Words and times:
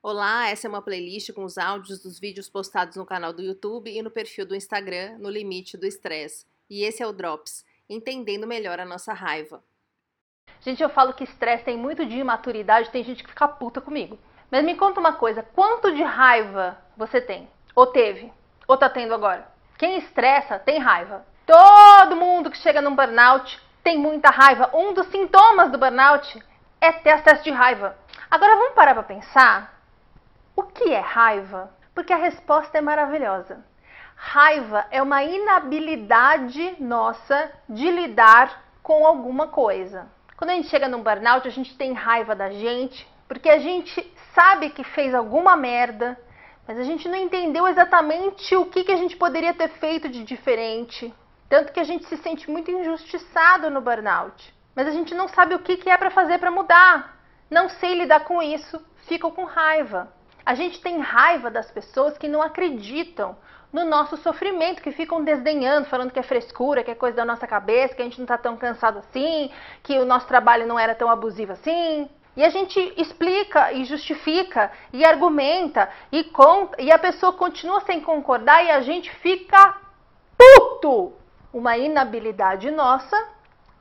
Olá, 0.00 0.48
essa 0.48 0.68
é 0.68 0.70
uma 0.70 0.80
playlist 0.80 1.32
com 1.32 1.42
os 1.42 1.58
áudios 1.58 2.00
dos 2.00 2.20
vídeos 2.20 2.48
postados 2.48 2.94
no 2.94 3.04
canal 3.04 3.32
do 3.32 3.42
YouTube 3.42 3.90
e 3.90 4.00
no 4.00 4.12
perfil 4.12 4.46
do 4.46 4.54
Instagram, 4.54 5.18
no 5.18 5.28
Limite 5.28 5.76
do 5.76 5.84
Estresse. 5.84 6.46
E 6.70 6.84
esse 6.84 7.02
é 7.02 7.06
o 7.06 7.12
Drops, 7.12 7.66
entendendo 7.90 8.46
melhor 8.46 8.78
a 8.78 8.84
nossa 8.84 9.12
raiva. 9.12 9.60
Gente, 10.60 10.80
eu 10.80 10.88
falo 10.88 11.14
que 11.14 11.24
estresse 11.24 11.64
tem 11.64 11.76
muito 11.76 12.06
de 12.06 12.16
imaturidade, 12.16 12.90
tem 12.90 13.02
gente 13.02 13.24
que 13.24 13.30
fica 13.30 13.48
puta 13.48 13.80
comigo. 13.80 14.16
Mas 14.48 14.64
me 14.64 14.76
conta 14.76 15.00
uma 15.00 15.14
coisa, 15.14 15.42
quanto 15.42 15.92
de 15.92 16.02
raiva 16.04 16.78
você 16.96 17.20
tem? 17.20 17.50
Ou 17.74 17.88
teve? 17.88 18.32
Ou 18.68 18.76
tá 18.76 18.88
tendo 18.88 19.12
agora? 19.12 19.50
Quem 19.76 19.98
estressa 19.98 20.60
tem 20.60 20.78
raiva. 20.78 21.26
Todo 21.44 22.14
mundo 22.14 22.52
que 22.52 22.58
chega 22.58 22.80
num 22.80 22.94
burnout 22.94 23.60
tem 23.82 23.98
muita 23.98 24.30
raiva. 24.30 24.70
Um 24.72 24.94
dos 24.94 25.08
sintomas 25.08 25.72
do 25.72 25.78
burnout 25.78 26.40
é 26.80 26.92
ter 26.92 27.10
acesso 27.10 27.42
de 27.42 27.50
raiva. 27.50 27.98
Agora 28.30 28.54
vamos 28.54 28.74
parar 28.74 28.94
para 28.94 29.02
pensar 29.02 29.77
o 30.58 30.64
que 30.64 30.92
é 30.92 30.98
raiva? 30.98 31.70
Porque 31.94 32.12
a 32.12 32.16
resposta 32.16 32.78
é 32.78 32.80
maravilhosa. 32.80 33.64
Raiva 34.16 34.84
é 34.90 35.00
uma 35.00 35.22
inabilidade 35.22 36.74
nossa 36.80 37.52
de 37.68 37.88
lidar 37.88 38.64
com 38.82 39.06
alguma 39.06 39.46
coisa. 39.46 40.08
Quando 40.36 40.50
a 40.50 40.54
gente 40.54 40.66
chega 40.66 40.88
num 40.88 41.00
burnout, 41.00 41.46
a 41.46 41.50
gente 41.52 41.78
tem 41.78 41.92
raiva 41.92 42.34
da 42.34 42.50
gente, 42.50 43.08
porque 43.28 43.48
a 43.48 43.60
gente 43.60 44.04
sabe 44.34 44.70
que 44.70 44.82
fez 44.82 45.14
alguma 45.14 45.56
merda, 45.56 46.18
mas 46.66 46.76
a 46.76 46.82
gente 46.82 47.08
não 47.08 47.16
entendeu 47.16 47.68
exatamente 47.68 48.56
o 48.56 48.66
que, 48.66 48.82
que 48.82 48.90
a 48.90 48.96
gente 48.96 49.16
poderia 49.16 49.54
ter 49.54 49.68
feito 49.68 50.08
de 50.08 50.24
diferente. 50.24 51.14
Tanto 51.48 51.72
que 51.72 51.78
a 51.78 51.84
gente 51.84 52.04
se 52.06 52.16
sente 52.16 52.50
muito 52.50 52.68
injustiçado 52.68 53.70
no 53.70 53.80
burnout. 53.80 54.52
Mas 54.74 54.88
a 54.88 54.90
gente 54.90 55.14
não 55.14 55.28
sabe 55.28 55.54
o 55.54 55.60
que, 55.60 55.76
que 55.76 55.88
é 55.88 55.96
para 55.96 56.10
fazer 56.10 56.38
para 56.38 56.50
mudar. 56.50 57.16
Não 57.48 57.68
sei 57.68 57.94
lidar 57.94 58.24
com 58.24 58.42
isso, 58.42 58.84
fico 59.06 59.30
com 59.30 59.44
raiva. 59.44 60.18
A 60.48 60.54
gente 60.54 60.80
tem 60.80 60.98
raiva 60.98 61.50
das 61.50 61.70
pessoas 61.70 62.16
que 62.16 62.26
não 62.26 62.40
acreditam 62.40 63.36
no 63.70 63.84
nosso 63.84 64.16
sofrimento, 64.16 64.80
que 64.80 64.90
ficam 64.90 65.22
desdenhando, 65.22 65.90
falando 65.90 66.10
que 66.10 66.18
é 66.18 66.22
frescura, 66.22 66.82
que 66.82 66.90
é 66.90 66.94
coisa 66.94 67.18
da 67.18 67.24
nossa 67.26 67.46
cabeça, 67.46 67.94
que 67.94 68.00
a 68.00 68.04
gente 68.06 68.16
não 68.16 68.24
está 68.24 68.38
tão 68.38 68.56
cansado 68.56 68.98
assim, 69.00 69.50
que 69.82 69.98
o 69.98 70.06
nosso 70.06 70.26
trabalho 70.26 70.66
não 70.66 70.78
era 70.78 70.94
tão 70.94 71.10
abusivo 71.10 71.52
assim. 71.52 72.08
E 72.34 72.42
a 72.42 72.48
gente 72.48 72.80
explica 72.96 73.74
e 73.74 73.84
justifica 73.84 74.72
e 74.90 75.04
argumenta 75.04 75.90
e 76.10 76.24
conta, 76.24 76.80
e 76.80 76.90
a 76.90 76.98
pessoa 76.98 77.34
continua 77.34 77.82
sem 77.82 78.00
concordar 78.00 78.64
e 78.64 78.70
a 78.70 78.80
gente 78.80 79.10
fica 79.16 79.76
puto. 80.38 81.12
Uma 81.52 81.76
inabilidade 81.76 82.70
nossa 82.70 83.22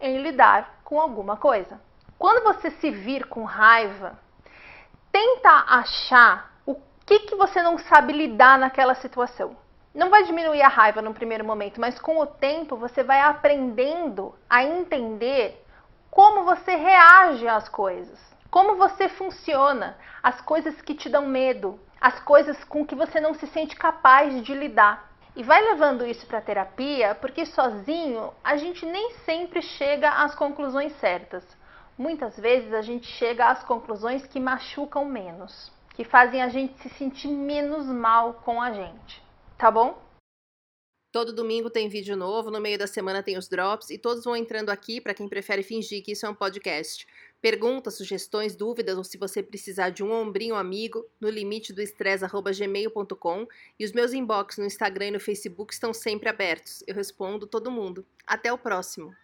em 0.00 0.20
lidar 0.20 0.80
com 0.82 1.00
alguma 1.00 1.36
coisa. 1.36 1.80
Quando 2.18 2.42
você 2.42 2.72
se 2.72 2.90
vir 2.90 3.26
com 3.26 3.44
raiva, 3.44 4.18
tenta 5.12 5.64
achar 5.68 6.55
que, 7.06 7.20
que 7.20 7.36
você 7.36 7.62
não 7.62 7.78
sabe 7.78 8.12
lidar 8.12 8.58
naquela 8.58 8.96
situação? 8.96 9.56
Não 9.94 10.10
vai 10.10 10.24
diminuir 10.24 10.60
a 10.60 10.68
raiva 10.68 11.00
no 11.00 11.14
primeiro 11.14 11.44
momento, 11.44 11.80
mas 11.80 12.00
com 12.00 12.18
o 12.18 12.26
tempo 12.26 12.76
você 12.76 13.04
vai 13.04 13.20
aprendendo 13.20 14.34
a 14.50 14.64
entender 14.64 15.64
como 16.10 16.44
você 16.44 16.74
reage 16.74 17.46
às 17.46 17.68
coisas, 17.68 18.18
como 18.50 18.74
você 18.74 19.08
funciona, 19.08 19.96
as 20.20 20.40
coisas 20.40 20.82
que 20.82 20.96
te 20.96 21.08
dão 21.08 21.26
medo, 21.26 21.78
as 22.00 22.18
coisas 22.20 22.62
com 22.64 22.84
que 22.84 22.96
você 22.96 23.20
não 23.20 23.34
se 23.34 23.46
sente 23.46 23.76
capaz 23.76 24.42
de 24.42 24.52
lidar. 24.52 25.08
E 25.36 25.44
vai 25.44 25.62
levando 25.62 26.04
isso 26.04 26.26
para 26.26 26.40
terapia, 26.40 27.14
porque 27.14 27.46
sozinho 27.46 28.32
a 28.42 28.56
gente 28.56 28.84
nem 28.84 29.12
sempre 29.24 29.62
chega 29.62 30.10
às 30.10 30.34
conclusões 30.34 30.92
certas. 30.98 31.44
Muitas 31.96 32.36
vezes 32.36 32.72
a 32.74 32.82
gente 32.82 33.06
chega 33.06 33.46
às 33.46 33.62
conclusões 33.62 34.26
que 34.26 34.40
machucam 34.40 35.04
menos 35.04 35.75
que 35.96 36.04
fazem 36.04 36.42
a 36.42 36.48
gente 36.48 36.78
se 36.82 36.90
sentir 36.90 37.28
menos 37.28 37.86
mal 37.86 38.34
com 38.44 38.60
a 38.60 38.70
gente, 38.70 39.22
tá 39.56 39.70
bom? 39.70 40.04
Todo 41.10 41.32
domingo 41.32 41.70
tem 41.70 41.88
vídeo 41.88 42.14
novo, 42.14 42.50
no 42.50 42.60
meio 42.60 42.78
da 42.78 42.86
semana 42.86 43.22
tem 43.22 43.38
os 43.38 43.48
drops 43.48 43.88
e 43.88 43.96
todos 43.96 44.22
vão 44.22 44.36
entrando 44.36 44.68
aqui 44.68 45.00
para 45.00 45.14
quem 45.14 45.26
prefere 45.26 45.62
fingir 45.62 46.04
que 46.04 46.12
isso 46.12 46.26
é 46.26 46.28
um 46.28 46.34
podcast. 46.34 47.06
Perguntas, 47.40 47.96
sugestões, 47.96 48.54
dúvidas 48.54 48.98
ou 48.98 49.04
se 49.04 49.16
você 49.16 49.42
precisar 49.42 49.88
de 49.88 50.04
um 50.04 50.12
ombrinho 50.12 50.54
amigo, 50.54 51.06
no 51.18 51.30
limite 51.30 51.72
do 51.72 51.80
estresse@gmail.com 51.80 53.46
e 53.78 53.84
os 53.86 53.92
meus 53.92 54.12
inbox 54.12 54.58
no 54.58 54.66
Instagram 54.66 55.06
e 55.06 55.10
no 55.12 55.20
Facebook 55.20 55.72
estão 55.72 55.94
sempre 55.94 56.28
abertos. 56.28 56.84
Eu 56.86 56.94
respondo 56.94 57.46
todo 57.46 57.70
mundo. 57.70 58.04
Até 58.26 58.52
o 58.52 58.58
próximo. 58.58 59.14